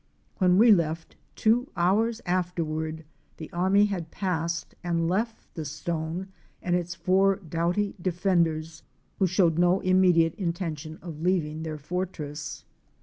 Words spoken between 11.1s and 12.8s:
leaving their fortress.